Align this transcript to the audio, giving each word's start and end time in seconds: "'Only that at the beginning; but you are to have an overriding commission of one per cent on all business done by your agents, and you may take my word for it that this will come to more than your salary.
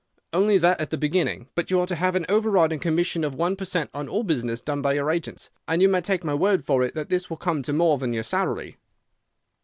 "'Only 0.33 0.57
that 0.57 0.81
at 0.81 0.89
the 0.89 0.97
beginning; 0.97 1.47
but 1.53 1.69
you 1.69 1.79
are 1.79 1.85
to 1.85 1.93
have 1.93 2.15
an 2.15 2.25
overriding 2.27 2.79
commission 2.79 3.23
of 3.23 3.35
one 3.35 3.55
per 3.55 3.65
cent 3.65 3.91
on 3.93 4.09
all 4.09 4.23
business 4.23 4.59
done 4.59 4.81
by 4.81 4.93
your 4.93 5.11
agents, 5.11 5.51
and 5.67 5.79
you 5.79 5.87
may 5.87 6.01
take 6.01 6.23
my 6.23 6.33
word 6.33 6.65
for 6.65 6.81
it 6.81 6.95
that 6.95 7.09
this 7.09 7.29
will 7.29 7.37
come 7.37 7.61
to 7.61 7.71
more 7.71 7.99
than 7.99 8.11
your 8.11 8.23
salary. 8.23 8.77